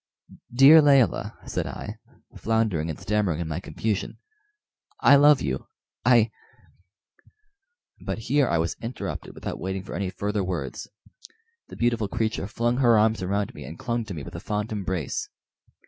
"Dear 0.51 0.81
Layelah," 0.81 1.37
said 1.45 1.67
I, 1.67 1.99
floundering 2.35 2.89
and 2.89 2.99
stammering 2.99 3.39
in 3.39 3.47
my 3.47 3.59
confusion, 3.59 4.17
"I 4.99 5.15
love 5.15 5.43
you; 5.43 5.67
I" 6.03 6.31
But 8.07 8.17
here 8.17 8.47
I 8.49 8.57
was 8.57 8.75
interrupted 8.81 9.35
without 9.35 9.59
waiting 9.59 9.83
for 9.83 9.93
any 9.93 10.09
further 10.09 10.43
words; 10.43 10.87
the 11.67 11.75
beautiful 11.75 12.07
creature 12.07 12.47
flung 12.47 12.77
her 12.77 12.97
arms 12.97 13.21
around 13.21 13.53
me 13.53 13.63
and 13.63 13.77
clung 13.77 14.03
to 14.05 14.15
me 14.15 14.23
with 14.23 14.33
a 14.33 14.39
fond 14.39 14.71
embrace. 14.71 15.29